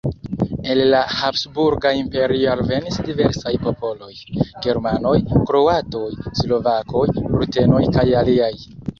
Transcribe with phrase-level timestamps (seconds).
[0.73, 4.09] El la Habsburga Imperio alvenis diversaj popoloj:
[4.67, 5.13] germanoj,
[5.51, 6.07] kroatoj,
[6.41, 8.51] slovakoj, rutenoj kaj aliaj.